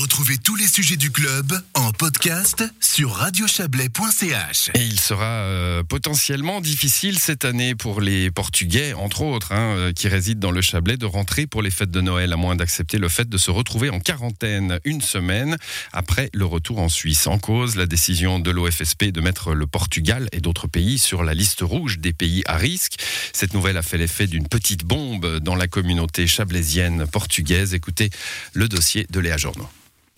[0.00, 4.70] Retrouvez tous les sujets du club en podcast sur radiochablais.ch.
[4.74, 9.92] Et il sera euh, potentiellement difficile cette année pour les Portugais, entre autres, hein, euh,
[9.92, 12.98] qui résident dans le Chablais, de rentrer pour les fêtes de Noël, à moins d'accepter
[12.98, 15.56] le fait de se retrouver en quarantaine une semaine
[15.92, 17.26] après le retour en Suisse.
[17.26, 21.34] En cause, la décision de l'OFSP de mettre le Portugal et d'autres pays sur la
[21.34, 23.00] liste rouge des pays à risque.
[23.32, 27.74] Cette nouvelle a fait l'effet d'une petite bombe dans la communauté chablaisienne portugaise.
[27.74, 28.10] Écoutez
[28.52, 29.68] le dossier de Léa Journaux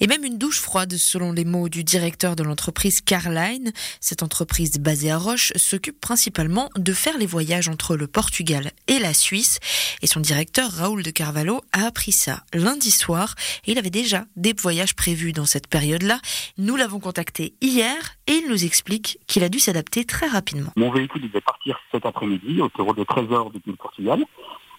[0.01, 3.73] et même une douche froide selon les mots du directeur de l'entreprise Carline.
[4.01, 8.99] Cette entreprise basée à Roche s'occupe principalement de faire les voyages entre le Portugal et
[8.99, 9.61] la Suisse
[10.03, 13.35] et son directeur Raoul de Carvalho a appris ça lundi soir
[13.67, 16.19] et il avait déjà des voyages prévus dans cette période-là.
[16.59, 17.97] Nous l'avons contacté hier
[18.27, 20.71] et il nous explique qu'il a dû s'adapter très rapidement.
[20.77, 24.25] Mon véhicule devait partir cet après-midi autour de 13h depuis le Portugal.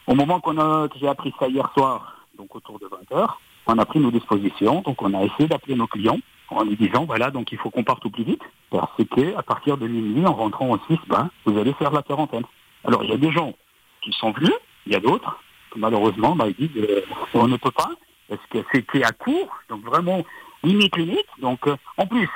[0.07, 3.29] Au moment qu'on a, que j'ai appris ça hier soir, donc autour de 20h,
[3.67, 6.19] on a pris nos dispositions, donc on a essayé d'appeler nos clients
[6.51, 9.43] en lui disant voilà donc il faut qu'on parte au plus vite parce que à
[9.43, 12.43] partir de minuit en rentrant en Suisse ben, vous allez faire la quarantaine.
[12.83, 13.53] Alors il y a des gens
[14.01, 14.53] qui sont venus,
[14.85, 15.39] il y a d'autres
[15.75, 17.01] malheureusement ben, ils disent euh,
[17.33, 17.89] on ne peut pas
[18.27, 20.23] parce que c'était à court donc vraiment
[20.63, 22.29] limite limite donc euh, en plus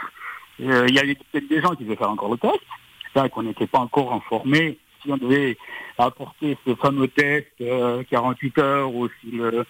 [0.61, 2.61] euh, il y avait peut-être des gens qui devaient faire encore le test,
[3.13, 5.57] c'est qu'on n'était pas encore informé si on devait
[5.97, 7.47] apporter ce fameux test
[8.09, 9.65] 48 heures ou si le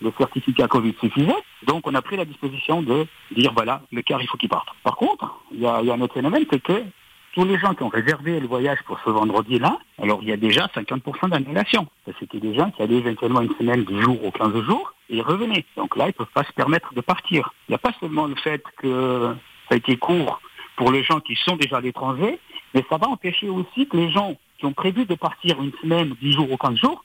[0.00, 1.32] le certificat Covid suffisait.
[1.66, 4.68] Donc on a pris la disposition de dire voilà, le car il faut qu'il parte.
[4.82, 6.84] Par contre, il y a, un autre phénomène, c'est que
[7.32, 10.36] tous les gens qui ont réservé le voyage pour ce vendredi-là, alors il y a
[10.36, 11.86] déjà 50% d'annulation.
[12.18, 15.22] C'était des gens qui allaient éventuellement une semaine, 10 jours ou 15 jours, et ils
[15.22, 15.64] revenaient.
[15.76, 17.52] Donc là, ils ne peuvent pas se permettre de partir.
[17.68, 19.32] Il n'y a pas seulement le fait que
[19.68, 20.40] ça a été court
[20.76, 22.40] pour les gens qui sont déjà à l'étranger,
[22.74, 26.16] mais ça va empêcher aussi que les gens qui ont prévu de partir une semaine,
[26.20, 27.04] 10 jours ou 15 jours,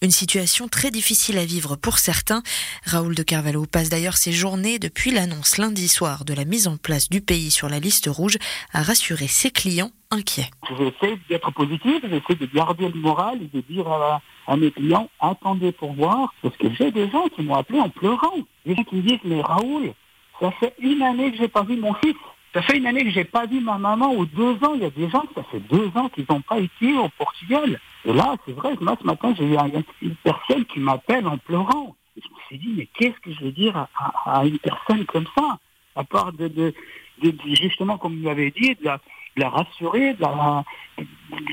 [0.00, 2.42] Une situation très difficile à vivre pour certains.
[2.84, 6.76] Raoul de Carvalho passe d'ailleurs ses journées depuis l'annonce lundi soir de la mise en
[6.76, 8.38] place du pays sur la liste rouge
[8.72, 10.50] à rassurer ses clients inquiets.
[10.78, 15.08] J'essaie d'être positif, j'essaie de garder le moral et de dire à, à, mes clients
[15.20, 18.36] attendez pour voir, parce que j'ai des gens qui m'ont appelé en pleurant.
[18.66, 19.92] Des gens qui me disent mais Raoul,
[20.40, 22.16] ça fait une année que j'ai pas vu mon fils.
[22.52, 24.74] Ça fait une année que j'ai pas vu ma maman ou deux ans.
[24.74, 27.80] Il y a des gens, ça fait deux ans qu'ils n'ont pas été au Portugal.
[28.04, 29.56] Et là, c'est vrai, moi ce matin, j'ai eu
[30.02, 31.96] une personne qui m'appelle en pleurant.
[32.16, 33.86] Et je me suis dit, mais qu'est-ce que je vais dire
[34.26, 35.58] à, une personne comme ça?
[35.96, 36.74] À part de, de,
[37.22, 39.00] de, justement, comme vous l'avez dit, de la,
[39.36, 40.64] la rassurer, de, la,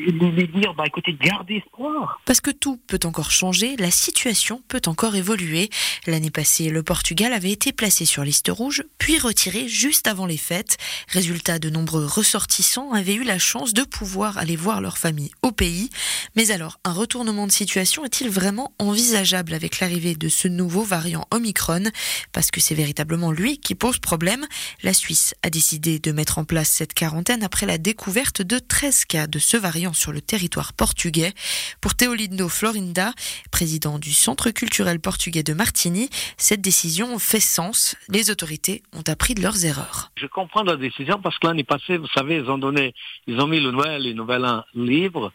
[0.07, 2.21] lui dire, bah écoutez, gardez espoir.
[2.25, 5.69] Parce que tout peut encore changer, la situation peut encore évoluer.
[6.07, 10.37] L'année passée, le Portugal avait été placé sur liste rouge, puis retiré juste avant les
[10.37, 10.77] fêtes.
[11.09, 15.51] Résultat, de nombreux ressortissants avaient eu la chance de pouvoir aller voir leur famille au
[15.51, 15.89] pays.
[16.35, 21.25] Mais alors, un retournement de situation est-il vraiment envisageable avec l'arrivée de ce nouveau variant
[21.31, 21.83] Omicron?
[22.31, 24.45] Parce que c'est véritablement lui qui pose problème.
[24.83, 29.05] La Suisse a décidé de mettre en place cette quarantaine après la découverte de 13
[29.05, 31.33] cas de ce variant sur le territoire portugais.
[31.81, 33.11] Pour Teolindo Florinda,
[33.51, 37.95] président du Centre culturel portugais de Martigny, cette décision fait sens.
[38.09, 40.09] Les autorités ont appris de leurs erreurs.
[40.17, 42.95] Je comprends la décision parce que l'année passée, vous savez, ils ont donné,
[43.27, 45.31] ils ont mis le Noël et le Nouvel An libre.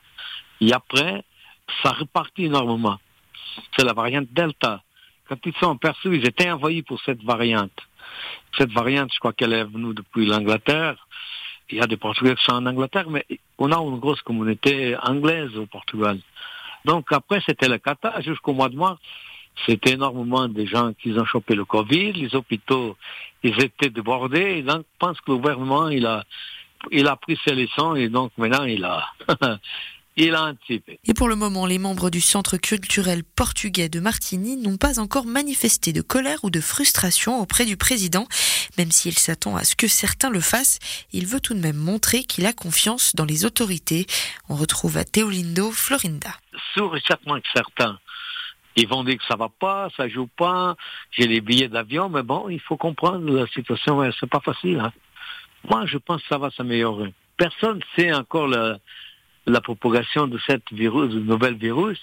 [0.61, 1.23] Et après,
[1.85, 2.99] ça repartit énormément.
[3.77, 4.83] C'est la variante Delta.
[5.29, 7.79] Quand ils sont perçus, ils étaient envoyés pour cette variante.
[8.59, 10.97] Cette variante, je crois qu'elle est venue depuis l'Angleterre
[11.71, 13.25] il y a des Portugais qui sont en Angleterre, mais
[13.59, 16.19] on a une grosse communauté anglaise au Portugal.
[16.85, 19.01] Donc après, c'était le cata jusqu'au mois de mars.
[19.67, 22.13] C'était énormément de gens qui ont chopé le Covid.
[22.13, 22.97] Les hôpitaux,
[23.43, 24.63] ils étaient débordés.
[24.63, 26.25] Donc, je pense que le gouvernement, il a,
[26.91, 29.07] il a pris ses leçons et donc maintenant, il a.
[30.17, 35.27] Et pour le moment, les membres du Centre culturel portugais de Martigny n'ont pas encore
[35.27, 38.27] manifesté de colère ou de frustration auprès du président.
[38.79, 40.79] Même s'il s'attend à ce que certains le fassent,
[41.13, 44.07] il veut tout de même montrer qu'il a confiance dans les autorités.
[44.49, 46.31] On retrouve à Teolindo, Florinda.
[46.75, 47.99] Sûr et certainement que certains
[48.77, 50.75] ils vont dire que ça va pas, ça joue pas,
[51.13, 54.81] j'ai les billets d'avion, mais bon, il faut comprendre la situation, c'est pas facile.
[54.81, 54.93] Hein.
[55.71, 57.15] Moi, je pense que ça va s'améliorer.
[57.37, 58.77] Personne sait encore le,
[59.47, 61.99] la propagation de cette virus, de nouvel virus,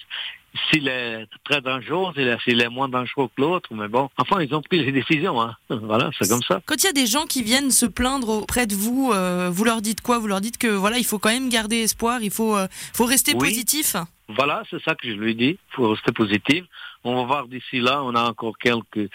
[0.69, 4.61] s'il est très dangereux, s'il est, moins dangereux que l'autre, mais bon, enfin, ils ont
[4.61, 5.55] pris les décisions, hein.
[5.69, 6.61] voilà, c'est comme ça.
[6.65, 9.63] Quand il y a des gens qui viennent se plaindre auprès de vous, euh, vous
[9.63, 10.19] leur dites quoi?
[10.19, 13.05] Vous leur dites que voilà, il faut quand même garder espoir, il faut, euh, faut
[13.05, 13.95] rester positif?
[14.27, 16.65] Voilà, c'est ça que je lui dis, il faut rester positif.
[17.03, 19.09] On va voir d'ici là, on a encore quelques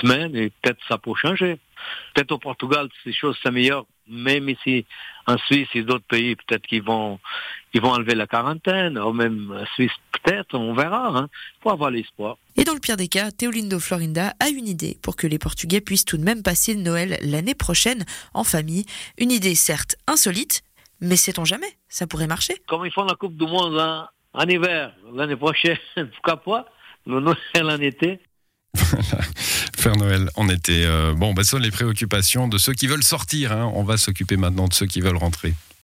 [0.00, 1.58] semaines et peut-être ça peut changer.
[2.14, 4.84] Peut-être au Portugal, ces choses s'améliorent même ici
[5.26, 7.18] en Suisse et d'autres pays, peut-être qu'ils vont,
[7.72, 11.28] ils vont enlever la quarantaine, ou même en Suisse, peut-être, on verra, hein,
[11.60, 12.36] pour avoir l'espoir.
[12.56, 15.80] Et dans le pire des cas, Teolindo Florinda a une idée pour que les Portugais
[15.80, 18.04] puissent tout de même passer Noël l'année prochaine
[18.34, 18.86] en famille.
[19.18, 20.62] Une idée certes insolite,
[21.00, 22.56] mais sait-on jamais, ça pourrait marcher.
[22.66, 25.78] Comme ils font la Coupe du Monde hein, en hiver l'année prochaine,
[26.14, 26.66] pourquoi pas,
[27.06, 28.20] le Noël en été.
[29.80, 30.84] Faire Noël en été.
[30.84, 33.52] Euh, bon, bah, ce sont les préoccupations de ceux qui veulent sortir.
[33.52, 33.72] Hein.
[33.74, 35.54] On va s'occuper maintenant de ceux qui veulent rentrer.